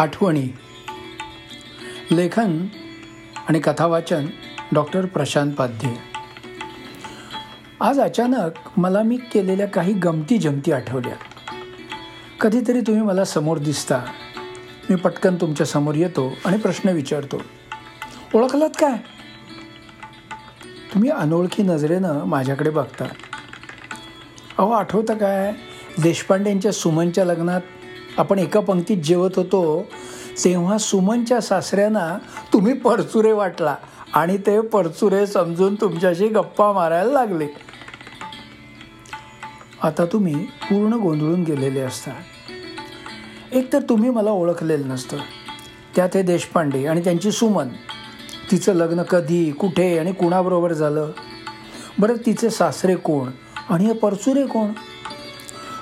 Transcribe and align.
आठवणी. 0.00 0.48
लेखन 2.12 2.66
आणि 3.48 3.60
कथावाचन 3.60 4.26
डॉक्टर 4.72 5.06
प्रशांत 5.06 5.52
पाध्ये. 5.52 5.96
आज 7.80 8.00
अचानक 8.00 8.50
मला 8.76 9.02
मी 9.02 9.16
केलेल्या 9.16 9.66
काही 9.66 9.92
गमती 9.92 10.38
जमती 10.38 10.72
आठवल्या. 10.72 11.12
कधीतरी 12.40 12.80
तुम्ही 12.80 13.02
मला 13.02 13.24
समोर 13.24 13.58
दिसता. 13.58 14.04
मी 14.90 14.96
पटकन 14.96 15.36
तुमच्यासमोर 15.36 15.94
येतो 15.94 16.32
आणि 16.44 16.56
प्रश्न 16.56 16.88
विचारतो. 16.88 17.42
ओळखलात 18.34 18.70
काय? 18.78 18.96
तुम्ही 20.94 21.10
अनोळखी 21.10 21.62
नजरेनं 21.62 22.24
माझ्याकडे 22.24 22.70
बघता. 22.70 23.04
अहो 24.58 24.70
आठवतं 24.70 25.18
काय? 25.18 25.52
देशपांडेंच्या 26.02 26.72
सुमनच्या 26.72 27.24
लग्नात 27.24 27.60
आपण 28.20 28.38
एका 28.38 28.60
पंक्तीत 28.60 28.96
जेवत 28.96 29.30
होतो 29.36 29.86
तेव्हा 30.44 30.78
सुमनच्या 30.78 31.40
सासऱ्यांना 31.40 32.18
तुम्ही 32.52 32.72
परचुरे 32.72 33.32
वाटला 33.32 33.76
आणि 34.14 34.36
ते 34.36 34.60
परचुरे 34.60 35.26
समजून 35.26 35.74
तुमच्याशी 35.74 36.28
गप्पा 36.28 36.72
मारायला 36.72 37.12
लागले. 37.12 37.46
आता 39.82 40.04
तुम्ही 40.04 40.34
पूर्ण 40.44 40.92
गोंधळून 40.92 41.42
गेलेले 41.42 41.80
असता. 41.80 42.10
एक 43.52 43.72
तर 43.72 43.78
तुम्ही 43.80 44.10
मला 44.10 44.30
ओळखलेलं 44.30 44.88
नसतं. 44.88 45.16
त्यात 45.96 46.08
हे 46.14 46.22
देशपांडे 46.22 46.86
आणि 46.86 47.04
त्यांची 47.04 47.32
सुमन. 47.32 47.68
तिचं 48.50 48.72
लग्न 48.72 49.02
कधी 49.02 49.50
कुठे 49.50 49.98
आणि 49.98 50.12
कुणाबरोबर 50.12 50.72
झालं? 50.72 51.10
बरं 51.98 52.14
तिचे 52.26 52.50
सासरे 52.50 52.94
कोण 52.94 53.30
आणि 53.68 53.86
हे 53.86 53.92
परचुरे 53.92 54.46
कोण? 54.46 54.72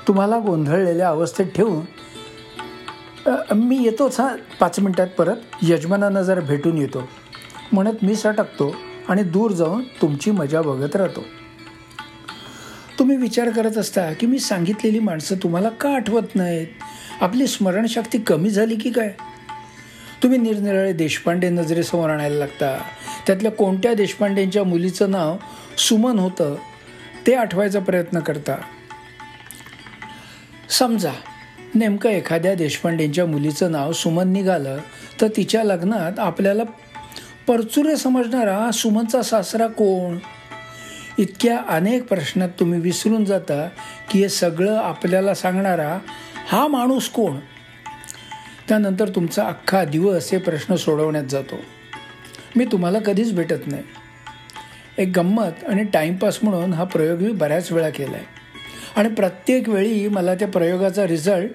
तुम्हाला 0.08 0.38
गोंधळलेल्या 0.38 1.08
अवस्थेत 1.08 1.46
ठेवून 1.46 1.97
मी 3.54 3.84
येतोच 3.84 4.20
हा 4.20 4.36
पाच 4.60 4.80
मिनटात 4.80 5.06
परत. 5.06 5.36
यजमानांना 5.62 6.22
जरा 6.22 6.40
भेटून 6.40 6.78
येतो. 6.78 7.08
म्हणत 7.72 7.92
मी 8.02 8.14
सटकतो 8.14 8.76
आणि 9.08 9.22
दूर 9.22 9.50
जाऊन 9.50 9.82
तुमची 10.02 10.30
मजा 10.30 10.62
बघत 10.62 10.96
राहतो. 10.96 11.24
तुम्ही 12.98 13.16
विचार 13.16 13.50
करत 13.50 13.78
असता 13.78 14.12
की 14.12 14.26
मी 14.26 14.38
सांगितलेली 14.38 14.98
माणसं 14.98 15.36
तुम्हाला 15.36 15.68
का 15.68 15.94
आठवत 15.94 16.34
नाहीत? 16.34 16.66
आपली 17.20 17.46
स्मरणशक्ती 17.46 18.18
कमी 18.18 18.50
झाली 18.50 18.76
की 18.76 18.90
काय? 18.90 19.14
तुम्ही 20.22 20.38
निरनिराळे 20.38 20.92
देशपांडे 20.92 21.48
नजरेसमोर 21.48 22.10
आणायला 22.10 22.36
लागता. 22.36 22.82
त्यातल्या 23.26 23.52
कोणत्या 23.52 23.94
देशपांडेंच्या 23.94 24.64
मुलीचं 24.64 25.10
नाव 25.10 25.36
सुमन 25.78 26.18
होतं 26.18 26.56
ते 27.26 27.34
आठवायचा 27.34 27.80
प्रयत्न 27.80 28.20
करता. 28.20 28.56
समजा 30.70 31.12
नेमकं 31.74 32.10
एखाद्या 32.10 32.54
देशपांडेंच्या 32.54 33.26
मुलीचं 33.26 33.72
नाव 33.72 33.92
सुमन 33.92 34.28
निघालं 34.28 34.78
तर 35.20 35.28
तिच्या 35.36 35.64
लग्नात 35.64 36.18
आपल्याला 36.18 36.62
परचुरे 37.46 37.96
समजणारा 37.96 38.70
सुमनचा 38.70 39.22
सासरा 39.22 39.66
कोण? 39.66 40.18
इतक्या 41.18 41.60
अनेक 41.68 42.08
प्रश्नात 42.08 42.48
तुम्ही 42.48 42.80
विसरून 42.80 43.24
जाता 43.24 43.68
की 44.10 44.18
हे 44.18 44.28
सगळं 44.28 44.76
आपल्याला 44.76 45.34
सांगणारा 45.34 45.98
हा 46.48 46.66
माणूस 46.66 47.08
कोण? 47.08 47.36
त्यानंतर 48.68 49.08
तुमचा 49.08 49.44
अख्खा 49.44 49.84
दिवस 49.84 50.32
हे 50.32 50.38
प्रश्न 50.38 50.74
सोडवण्यात 50.74 51.24
जातो. 51.24 51.54
मी 52.56 52.64
तुम्हाला 52.64 52.98
कधीच 52.98 53.32
भेटत 53.32 53.66
नाही. 53.66 53.82
एक 54.98 55.12
गंमत 55.16 55.68
आणि 55.68 55.84
टाईमपास 55.84 56.38
म्हणून 56.42 56.72
हा 56.72 56.84
प्रयोग 56.84 57.18
मी 57.18 57.32
बऱ्याच 57.32 57.72
वेळा 57.72 57.90
केला 57.90 58.16
आहे 58.16 58.24
आणि 58.96 59.08
प्रत्येक 59.08 59.68
वेळी 59.68 60.08
मला 60.08 60.34
त्या 60.34 60.48
प्रयोगाचा 60.48 61.06
रिझल्ट 61.06 61.50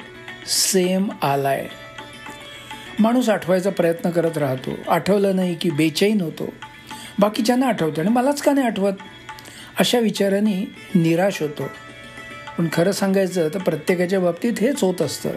सेम 0.47 1.09
आला 1.21 1.49
आहे 1.49 1.67
माणूस 2.99 3.29
आठवायचा 3.29 3.69
प्रयत्न 3.69 4.09
करत 4.09 4.38
राहतो. 4.38 4.71
आठवलं 4.88 5.35
नाही 5.35 5.55
की 5.55 5.69
बेचैन 5.69 6.22
होतो. 6.22 6.53
बाकीच्यांना 7.19 7.67
आठवतं 7.67 8.01
आणि 8.01 8.09
मलाच 8.09 8.41
का 8.41 8.53
नाही 8.53 8.67
आठवत? 8.67 8.93
अशा 9.79 9.99
विचारांनी 9.99 10.66
निराश 10.95 11.41
होतो. 11.41 11.69
पण 12.57 12.67
खरं 12.73 12.91
सांगायचं 12.91 13.49
तर 13.53 13.59
प्रत्येकाच्या 13.59 14.19
बाबतीत 14.19 14.53
हेच 14.61 14.83
होत 14.83 15.01
असतं. 15.01 15.29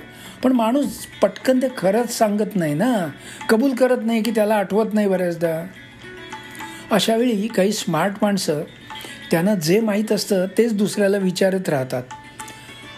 पण 0.43 0.53
माणूस 0.53 1.07
पटकन 1.23 1.59
ते 1.59 1.67
खरंच 1.79 2.19
सांगत 2.19 2.57
नाही 2.57 2.75
ना. 2.75 3.09
कबूल 3.49 3.75
करत 3.75 3.99
नाही 4.03 4.23
की 4.23 4.31
त्याला 4.31 4.55
आठवत 4.55 4.95
नाही 4.95 5.09
बऱ्याचदा. 5.09 5.67
अशावेळी 6.91 7.49
काही 7.49 7.73
स्मार्ट 7.73 8.13
माणसं 8.23 8.63
त्यांना 9.31 9.55
जे 9.55 9.81
माहीत 9.81 10.13
असतं 10.13 10.47
तेच 10.59 10.75
दुसऱ्याला 10.75 11.17
विचारत 11.17 11.69
राहतात. 11.69 12.03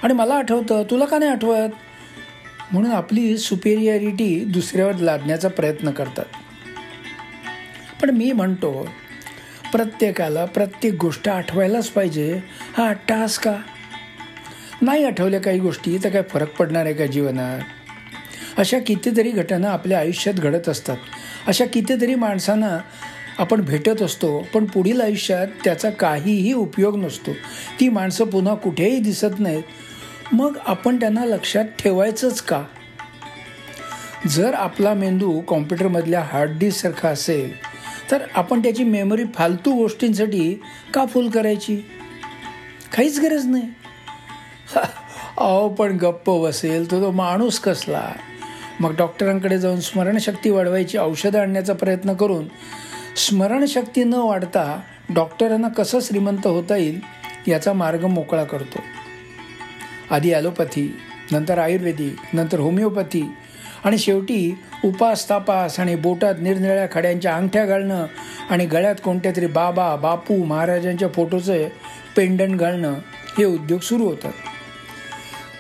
आणि 0.03 0.15
मला 0.15 0.35
आठवतं 0.35 0.83
तुला 0.91 1.05
का 1.05 1.19
नाही 1.19 1.31
आठवत? 1.31 1.69
म्हणून 2.73 2.93
आपली 2.93 3.39
सुपेरियरिटी 3.39 4.45
दुसऱ्यावर 4.45 4.95
लादण्याचा 4.95 5.49
प्रयत्न 5.49 5.91
करतात. 5.91 6.25
पण 8.03 8.11
मी 8.11 8.33
म्हणतो 8.33 8.89
प्रत्येकाला 9.73 10.45
प्रत्येक 10.45 10.95
गोष्ट 10.95 11.29
आठवायलाच 11.29 11.89
पाहिजे. 11.89 12.43
हा 12.77 12.93
टास्क 12.93 13.45
का? 13.45 13.57
नाही 14.83 15.05
आठवल्या 15.05 15.41
काही 15.41 15.59
गोष्टी 15.59 15.99
तर 16.05 16.09
काय 16.09 16.23
फरक 16.23 16.57
पडणार 16.57 16.85
आहे 16.85 16.95
का 16.95 17.07
जीवनात? 17.07 17.61
अशा 18.59 18.79
कितीतरी 18.79 19.31
घटना 19.31 19.71
आपल्या 19.71 19.99
आयुष्यात 19.99 20.35
घडत 20.35 20.69
असतात. 20.69 20.97
अशा 21.47 21.65
कितीतरी 21.65 22.15
माणसांना 22.15 22.79
आपण 23.39 23.61
भेटत 23.61 24.03
असतो 24.03 24.47
पण 24.55 24.65
पुढील 24.65 25.01
आयुष्यात 25.01 25.47
त्याचा 25.65 25.91
काहीही 25.91 26.53
उपयोग 26.53 26.97
नसतो. 26.97 27.33
ती 27.81 27.89
माणसं 27.89 28.25
पुन्हा 28.25 28.55
कुठेही 28.55 29.01
दिसत 29.01 29.39
नाहीत. 29.39 29.63
मग 30.33 30.57
आपण 30.67 31.01
त्यांना 31.01 31.25
लक्षात 31.25 31.65
ठेवायचंच 31.65 32.41
का? 32.43 32.65
जर 34.29 34.55
आपला 34.55 34.95
मेंदू 34.95 35.41
कॉम्प्युटरमधल्या 35.41 36.21
हार्ड 36.21 36.59
डिस्कसारखा 36.59 37.09
असेल 37.09 37.53
तर 38.11 38.23
आपण 38.35 38.63
त्याची 38.63 38.85
मेमरी 38.85 39.25
फालतू 39.35 39.73
गोष्टींसाठी 39.73 40.63
का 40.95 41.07
फुल 41.07 41.29
करायची? 41.29 41.77
काहीच 42.97 43.21
गरज 43.21 43.47
नाही. 43.47 43.69
अहो 45.39 45.69
पण 45.69 45.97
गप्प 45.97 46.31
बसेल 46.31 46.91
तो 46.91 47.01
तो 47.01 47.11
माणूस 47.11 47.61
कसला? 47.61 48.13
मग 48.81 48.97
डॉक्टरांकडे 48.97 49.59
जाऊन 49.59 49.81
स्मरणशक्ती 49.81 50.51
वाढवायची 50.51 50.99
औषधं 50.99 51.41
आणण्याचा 51.41 51.73
प्रयत्न 51.73 52.15
करून 52.15 52.45
स्मरणशक्ती 53.19 54.05
न 54.05 54.15
वाढता 54.15 54.81
डॉक्टरांना 55.15 55.69
कसं 55.69 56.01
श्रीमंत 56.01 56.47
होता 56.47 56.77
येईल 56.77 57.01
याचा 57.47 57.73
मार्ग 57.73 58.05
मोकळा 58.05 58.45
करतो. 58.45 58.83
आधी 60.11 60.33
ॲलोपॅथी 60.33 60.99
नंतर 61.33 61.59
आयुर्वेदिक 61.59 62.17
नंतर 62.33 62.61
होमिओपॅथी 62.61 63.23
आणि 63.85 63.99
शेवटी 63.99 64.59
उपास 64.85 65.29
तापास 65.31 65.81
आणि 65.81 65.95
बोटात 65.95 66.35
निरनिळ्या 66.41 66.87
खड्यांच्या 66.93 67.35
अंगठ्या 67.37 67.67
घालणं 67.67 68.07
आणि 68.51 68.67
गळ्यात 68.67 68.95
कोणत्या 69.05 69.33
तरी 69.37 69.47
बाबा 69.47 69.97
बापू 69.97 70.45
महाराजांच्या 70.45 71.09
फोटोचे 71.09 71.73
पेंडंट 72.17 72.61
घालणं 72.61 72.95
हे 73.39 73.45
उद्योग 73.45 73.81
सुरू 73.81 74.05
होतात. 74.05 74.33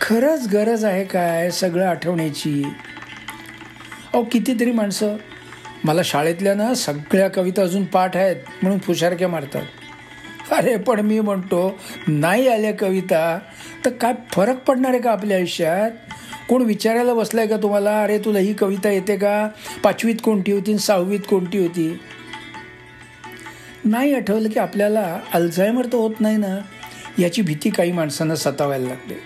खरंच 0.01 0.49
गरज 0.53 0.85
आहे 0.85 1.05
काय 1.05 1.51
सगळं 1.51 1.87
आठवण्याची? 1.87 2.63
अहो 4.13 4.25
कितीतरी 4.33 4.73
माणसं 4.73 5.17
मला 5.84 6.00
शाळेतल्या 6.05 6.55
ना 6.55 6.75
सगळ्या 6.75 7.28
कविता 7.28 7.63
अजून 7.63 7.84
पाठ 7.84 8.16
आहेत 8.16 8.36
म्हणून 8.63 8.78
फुशारक्या 8.78 9.28
मारतात. 9.28 9.63
अरे 10.53 10.77
पण 10.77 11.01
मी 11.01 11.21
म्हणतो 11.21 11.78
नाही 12.09 12.48
आल्या 12.48 12.72
कविता 12.78 13.39
तर 13.84 13.91
काय 13.91 14.13
फरक 14.33 14.59
पडणार 14.59 14.91
आहे 14.91 15.01
का 15.01 15.10
आपल्या 15.13 15.36
आयुष्यात? 15.36 15.91
कोण 16.48 16.63
विचारायला 16.63 17.15
बसलाय 17.15 17.47
का 17.47 17.57
तुम्हाला? 17.57 18.03
अरे 18.03 18.19
तुला 18.19 18.39
ही 18.39 18.54
कविता 18.54 18.91
येते 18.91 19.16
का? 19.16 19.48
पाचवीत 19.83 20.15
कोणती 20.25 20.53
होती 20.53 20.78
सहावीत 20.78 21.21
कोणती 21.21 21.59
होती? 21.59 22.01
नाही 23.84 24.15
आठवलं 24.15 24.48
की 24.48 24.60
आपल्याला 24.60 25.19
अल्झायमर 25.33 25.84
तर 25.84 25.97
होत 25.97 26.15
नाही 26.21 26.36
ना? 26.36 26.59
याची 27.19 27.42
भीती 27.42 27.71
काही 27.71 27.92
माणसांना 27.92 28.36
सतावायला 28.36 28.89
लागते. 28.89 29.19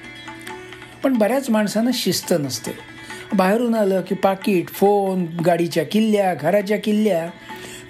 पण 1.04 1.12
बऱ्याच 1.12 1.50
माणसांना 1.50 1.90
शिस्त 1.94 2.34
नसते. 2.40 2.91
बाहेरून 3.34 3.74
आलं 3.74 4.00
की 4.00 4.14
पाकिट 4.14 4.68
फोन 4.68 5.26
गाडीच्या 5.46 5.84
किल्ल्या 5.84 6.34
घराच्या 6.34 6.78
किल्ल्या 6.78 7.26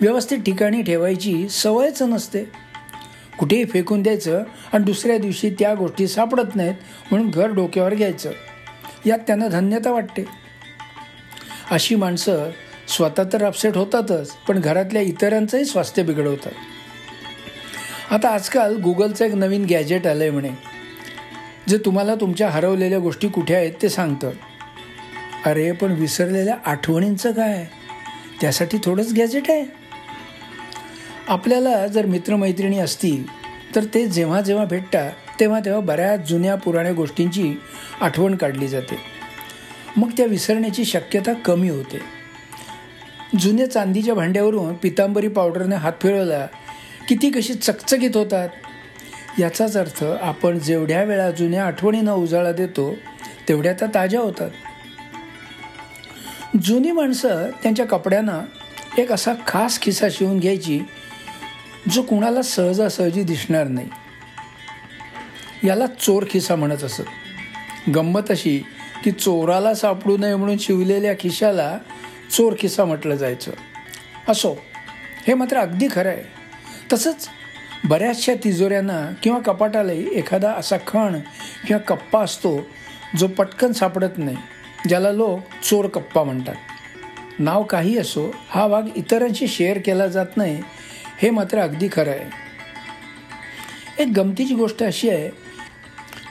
व्यवस्थित 0.01 0.39
ठिकाणी 0.39 0.83
ठेवायची 0.83 1.49
सवयच 1.49 2.03
नसते. 2.03 2.45
कुठेही 3.39 3.65
फेकून 3.65 4.03
द्यायचं 4.03 4.43
आणि 4.73 4.85
दुसऱ्या 4.85 5.19
दिवशी 5.19 5.51
त्या 5.51 5.75
गोष्टी 5.75 6.09
सापडत 6.09 6.57
नाहीत 6.57 6.75
म्हणून 7.11 7.31
घर 7.31 7.47
डोक्यावर 7.47 7.95
घ्यायचं. 7.95 8.31
यात 9.07 9.19
त्यांना 9.19 9.49
धन्यता 9.49 9.91
वाटते. 9.91 10.25
अशी 11.71 11.95
माणसं 11.95 12.51
स्वतः 12.89 13.23
तर 13.33 13.45
अपसेट 13.45 13.77
होतातच 13.77 14.31
पण 14.49 14.61
घरातल्या 14.61 15.03
इतरांचंही 15.03 15.65
स्वास्थ्य 15.65 16.03
बिघडवतात. 16.03 16.53
आता 18.11 18.29
आजकाल 18.29 18.77
गुगलचं 18.77 19.25
एक 19.25 19.35
नवीन 19.35 19.65
गॅजेट 19.65 20.07
आलं 20.07 20.23
आहे 20.23 20.31
म्हणे 20.31 20.51
जे 21.69 21.79
तुम्हाला 21.79 22.15
तुमच्या 22.15 22.49
हरवलेल्या 22.49 22.99
गोष्टी 22.99 23.29
कुठे 23.29 23.55
आहेत 23.55 23.73
ते 23.83 23.89
सांगतं. 23.89 24.31
अरे 25.47 25.73
पण 25.73 25.93
विसरलेल्या 25.93 26.57
आठवणींचं 26.67 27.33
काय? 27.33 27.67
त्यासाठी 28.41 28.79
थोडंच 28.85 29.13
गॅजेट 29.13 29.51
आहे. 29.51 29.65
आपल्याला 31.29 31.87
जर 31.87 32.07
मित्रमैत्रिणी 32.07 32.79
असतील 32.79 33.27
तर 33.75 33.85
ते 33.95 34.07
जेव्हा 34.07 34.41
जेव्हा 34.41 34.65
भेटतात 34.65 35.13
तेव्हा 35.41 35.61
तेव्हा 35.61 35.81
बऱ्याच 35.81 36.29
जुन्या 36.29 36.55
पुराण्या 36.55 36.93
गोष्टींची 36.93 37.55
आठवण 38.01 38.37
काढली 38.37 38.69
जाते. 38.69 38.99
मग 39.97 40.11
त्या 40.17 40.27
विसरण्याची 40.27 40.85
शक्यता 40.85 41.33
कमी 41.33 41.69
होते. 41.69 42.01
जुन्या 43.41 43.71
चांदीच्या 43.71 44.15
भांड्यावरून 44.15 44.75
पितांबरी 44.75 45.29
पावडरने 45.29 45.77
हात 45.77 45.93
फिरवला 46.03 46.47
की 47.09 47.15
ती 47.15 47.31
कशी 47.31 47.55
चकचकीत 47.55 48.17
होतात? 48.17 48.49
याचाच 49.39 49.77
अर्थ 49.77 50.05
आपण 50.05 50.59
जेवढ्या 50.59 51.05
वेळा 51.05 51.31
जुन्या 51.31 51.65
आठवणींना 51.65 52.13
उजाळा 52.13 52.53
देतो 52.53 52.95
तेवढ्या 53.49 53.73
त्या 53.73 53.89
ताज्या 53.95 54.21
होतात. 54.21 54.51
जुनी 56.61 56.91
माणसं 56.91 57.51
त्यांच्या 57.63 57.87
कपड्यांना 57.87 58.41
एक 58.99 59.13
असा 59.13 59.33
खास 59.47 59.81
खिसा 59.81 60.07
शिवून 60.11 60.39
घ्यायची 60.39 60.81
जो 61.93 62.03
कुणाला 62.03 62.43
सहजासहजी 62.43 63.23
दिसणार 63.23 63.69
नाही. 63.69 63.89
याला 65.65 65.87
चोर 65.87 66.25
खिसा 66.31 66.57
म्हणत 66.57 66.85
असत. 66.85 67.03
गंमत 67.95 68.31
अशी 68.31 68.65
की 69.05 69.11
चोराला 69.11 69.75
सापडू 69.75 70.17
नये 70.17 70.37
म्हणून 70.37 70.59
शिवलेल्या 70.59 71.15
खिशाला 71.21 71.79
चोर 72.31 72.53
खिसा 72.59 72.85
म्हटलं 72.85 73.15
जायचं. 73.15 73.51
असो 74.29 74.55
हे 75.27 75.35
मात्र 75.35 75.57
अगदी 75.57 75.89
खरं 75.93 76.09
आहे 76.09 76.23
तसंच 76.93 77.29
बऱ्याचशा 77.85 78.33
तिजोऱ्यांना 78.45 79.15
किंवा 79.23 79.39
कपाटालाही 79.41 80.09
एखादा 80.13 80.53
असा 80.53 80.77
खण 80.87 81.21
किंवा 81.67 81.79
कप्पा 81.79 82.23
असतो 82.23 82.67
जो 83.17 83.27
पटकन 83.27 83.73
सापडत 83.73 84.19
नाही. 84.19 84.37
ज्याला 84.89 85.13
लोक 85.13 85.65
चोर 85.65 85.87
कप्पा 85.87 86.23
म्हणतात. 86.23 86.55
नाव 87.39 87.63
काही 87.63 87.99
असो 87.99 88.35
हा 88.49 88.69
भाग 88.69 88.83
इतरांशी 88.97 89.47
शेअर 89.47 89.79
केला 89.79 90.07
जात 90.07 90.27
नाही 90.37 90.63
हे 91.23 91.31
मात्र 91.31 91.59
अगदी 91.59 91.89
खरं 91.93 92.11
आहे. 92.11 92.31
एक 94.03 94.09
गमतीची 94.17 94.55
गोष्ट 94.55 94.83
अशी 94.83 95.11
आहे 95.11 95.31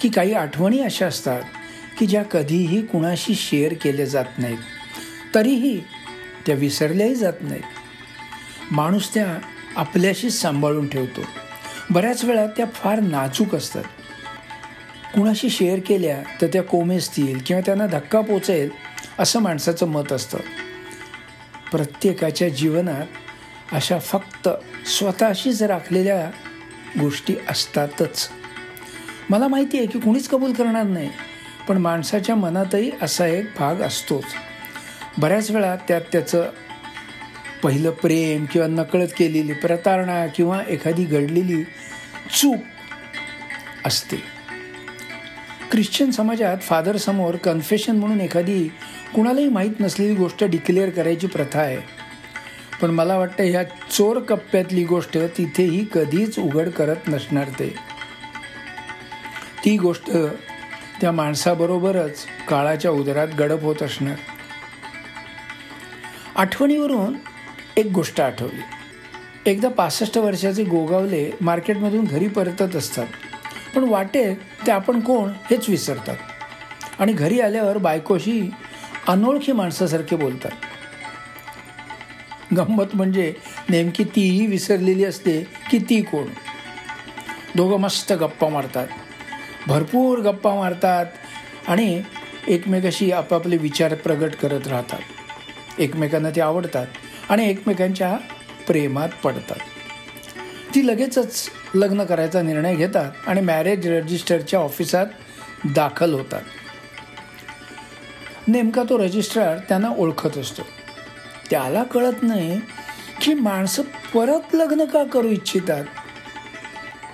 की 0.02 0.10
काही 0.10 0.34
आठवणी 0.34 0.80
अशा 0.80 1.08
असतात 1.08 1.42
की 2.00 2.06
ज्या 2.06 2.24
कधीही 2.24 2.86
कुणाशी 2.86 3.36
शेअर 3.36 3.74
केल्या 3.74 4.06
जात 4.06 4.26
नाहीत. 4.38 4.58
तरीही 5.36 5.82
त्या 6.46 6.56
विसरल्याही 6.56 7.16
जात 7.16 7.34
नाहीत. 7.42 7.64
माणूस 8.72 9.14
त्या 9.14 9.38
आपल्याशीच 9.76 10.42
सांभाळून 10.42 10.88
ठेवतो. 10.88 11.22
बऱ्याच 11.90 12.24
वेळा 12.24 12.46
त्या 12.48 12.66
फार 12.74 13.00
नाजूक 13.00 13.56
असतात. 13.56 13.84
कुणाशी 15.16 15.50
शेअर 15.50 15.80
केल्या 15.80 16.24
तर 16.42 16.48
त्या 16.48 16.64
कोमेजतील 16.64 17.40
किंवा 17.46 17.62
त्यांना 17.66 17.88
धक्का 17.88 18.22
पोचेल 18.22 18.70
असं 19.20 19.40
माणसाचं 19.40 19.88
मत 19.88 20.12
असतं. 20.12 20.38
प्रत्येकाच्या 21.72 22.50
जीवनात 22.50 23.06
अशा 23.72 24.00
फक्त 24.00 24.50
स्वतःशीच 24.86 25.64
राखलेल्या 25.64 26.32
गोष्टी 27.00 27.36
असतातच. 27.50 28.30
मला 29.30 29.48
माहिती 29.48 29.78
आहे 29.78 29.88
की 29.88 30.00
कुणीच 30.00 30.28
कबूल 30.28 30.54
करणार 30.54 30.84
नाही 30.84 31.10
पण 31.68 31.78
माणसाच्या 31.78 32.36
मनातही 32.36 32.92
असा 33.02 33.28
एक 33.28 33.46
भाग 33.60 33.76
असतोच. 33.76 34.24
बऱ्याच 35.18 35.52
वेळा 35.52 35.76
त्यात 35.76 36.02
त्याचं 36.12 36.50
पहिलं 37.64 37.92
प्रेम 37.92 38.46
किंवा 38.46 38.68
नकळत 38.68 39.08
केलेली 39.08 39.54
प्रतारणा 39.54 40.28
किंवा 40.28 40.62
एखादी 40.70 41.06
घडलेली 41.06 41.64
चूक 42.42 42.60
असते. 43.86 44.41
ख्रिश्चन 45.72 46.12
समाजात 46.12 46.58
फादरसमोर 46.58 47.36
कन्फेशन 47.36 47.96
म्हणून 47.96 48.22
एखादी 48.22 48.68
कुणालाही 49.16 49.50
माहीत 49.50 49.72
नसलेली 49.80 50.16
गोष्ट 50.16 50.44
डिक्लेअर 50.44 50.90
करायची 50.90 51.28
प्रथा 51.28 51.60
आहे. 51.60 51.78
पण 52.82 52.92
मला 52.92 53.18
वाटतं 53.18 53.44
ह्या 53.44 53.64
चोर 53.64 54.20
कप्प्यातली 54.20 54.84
गोष्ट 54.84 55.18
तिथेही 55.18 55.86
कधीच 55.94 56.40
उघड 56.40 56.70
करत 56.70 56.96
नसणार 57.08 57.48
ते. 57.48 57.76
ती 59.66 59.78
गोष्ट 59.78 60.12
त्या 61.02 61.12
माणसाबरोबरच 61.12 62.26
काळाच्या 62.48 62.92
उदरात 62.92 63.28
गडप 63.40 63.62
होत 63.62 63.84
असणार. 63.84 64.16
आठवणीवरून 66.36 67.16
एक 67.78 67.86
गोष्ट 67.86 68.22
आठवली. 68.22 68.62
एकदा 69.52 69.70
पासष्ट 69.70 70.18
वर्षाचे 70.18 70.64
गोगावले 70.64 71.32
मार्केटमधून 71.42 72.06
घरी 72.06 72.28
परतत 72.28 72.76
असतात. 72.76 73.08
पण 73.76 73.84
वाटेत 73.84 74.36
ते 74.68 74.72
आपण 74.72 75.00
कोण 75.00 75.30
हेच 75.30 75.70
विसरतात. 75.70 76.18
आणि 77.00 77.14
घरी 77.14 77.40
आल्यावर 77.40 77.78
बायकोशी 77.78 78.52
अनोळखी 79.08 79.52
माणसासारखे 79.52 80.16
बोलतात. 80.16 80.52
गंमत 82.58 82.86
म्हणजे 82.94 83.34
नेमकी 83.70 84.04
तीही 84.04 84.46
विसरलेली 84.46 85.06
असते 85.06 85.48
की 85.72 85.80
ती 85.80 86.02
कोण? 86.02 86.28
दोघं 87.56 87.78
मस्त 87.78 88.14
गप्पा 88.14 88.50
मारतात. 88.50 88.88
भरपूर 89.68 90.20
गप्पा 90.20 90.56
मारतात 90.56 91.06
आणि 91.68 92.02
एकमेकाशी 92.48 93.12
आपापले 93.12 93.58
विचार 93.58 93.96
प्रगट 93.96 94.36
करत 94.36 94.68
राहतात. 94.68 95.00
एकमेकांना 95.80 96.30
ते 96.30 96.42
आवडतात 96.42 96.88
आणि 97.30 97.50
एकमेकांच्या 97.50 98.18
प्रेमात 98.68 99.10
पडतात. 99.24 99.60
ती 100.76 100.88
लगेचच 100.88 101.50
लग्न 101.76 102.04
करायचा 102.04 102.42
निर्णय 102.42 102.76
घेतात 102.76 103.12
आणि 103.28 103.42
मॅरेज 103.42 103.88
रजिस्टरच्या 103.88 104.60
ऑफिसात 104.60 105.06
दाखल 105.66 106.14
होतात. 106.14 106.42
नेमका 108.48 108.84
तो 108.84 108.98
रजिस्ट्रार 108.98 109.58
त्यांना 109.58 109.90
ओळखत 109.98 110.38
असतो. 110.38 110.62
त्याला 111.50 111.84
कळत 111.84 112.24
नाही 112.24 112.62
की 113.22 113.34
माणसं 113.34 113.84
परत 113.84 114.56
लग्न 114.56 114.86
का 114.86 115.04
करू 115.04 115.28
इच्छितात? 115.28 115.84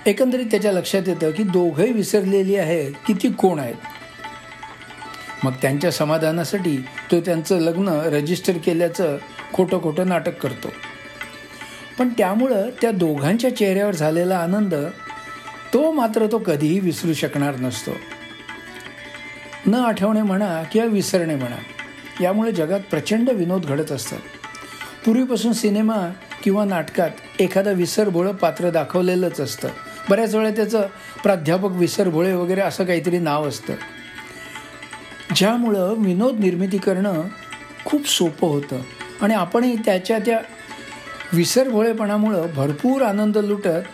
एकंदरीत 0.06 0.46
त्याच्या 0.46 0.72
लक्षात 0.72 1.02
येतं 1.06 1.30
की 1.30 1.42
दोघंही 1.42 1.92
विसरलेली 1.92 2.56
आहे 2.56 2.92
की 2.92 3.12
ती 3.12 3.32
कोण 3.32 3.58
आहेत? 3.58 3.74
मग 5.44 5.52
त्यांच्या 5.62 5.92
समाधानासाठी 5.92 6.76
तो 7.10 7.20
त्यांचं 7.20 7.58
लग्न 7.58 7.88
रजिस्टर 7.88 8.52
केल्याचं 8.52 9.18
खोटं 9.52 9.82
खोटं 9.82 10.08
नाटक 10.08 10.38
करतो. 10.38 10.68
पण 11.98 12.08
त्यामुळं 12.08 12.70
त्या 12.82 12.90
दोघांच्या 12.90 13.56
चेहऱ्यावर 13.56 13.94
झालेला 13.94 14.38
आनंद 14.38 14.74
तो 15.74 15.92
मात्र 15.92 16.26
तो 16.32 16.38
कधीही 16.38 16.80
विसरू 16.80 17.12
शकणार 17.12 17.56
नसतो. 17.56 17.90
न 19.66 19.74
आठवणे 19.74 20.22
म्हणा 20.22 20.62
किंवा 20.62 20.88
विसरणे 20.88 21.34
म्हणा 21.34 21.56
यामुळे 22.20 22.52
जगात 22.52 22.80
प्रचंड 22.80 23.30
विनोद 23.30 23.62
घडत 23.62 23.92
असतात. 23.92 24.18
पूर्वीपासून 25.04 25.52
सिनेमा 25.52 26.12
किंवा 26.42 26.64
नाटकात 26.64 27.10
एखादा 27.40 27.70
विसरभोळं 27.70 28.32
पात्र 28.32 28.70
दाखवलेलंच 28.70 29.40
असतं. 29.40 29.68
बऱ्याच 30.10 30.34
वेळा 30.34 30.50
त्याचं 30.50 30.86
प्राध्यापक 31.22 31.70
विसरभोळे 31.70 32.32
वगैरे 32.32 32.60
असं 32.60 32.84
काहीतरी 32.84 33.18
नाव 33.18 33.48
असतं. 33.48 33.74
ज्यामुळं 35.36 35.94
विनोद 35.98 36.40
निर्मिती 36.40 36.78
करणं 36.78 37.22
खूप 37.84 38.08
सोपं 38.08 38.48
होतं. 38.48 38.80
आणि 39.22 39.34
आपणही 39.34 39.76
त्याच्या 39.76 40.18
त्या 40.18 40.40
विसरभोळेपणामुळं 41.32 42.46
भरपूर 42.54 43.02
आनंद 43.02 43.38
लुटत 43.38 43.88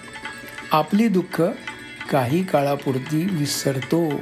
आपली 0.73 1.09
दुःख 1.09 1.43
काही 2.11 2.45
काळापुरती 2.45 3.29
विसरतो. 3.31 4.21